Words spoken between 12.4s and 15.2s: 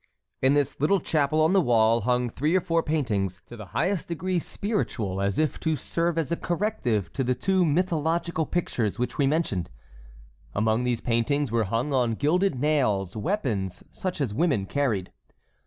nails weapons such as women carried.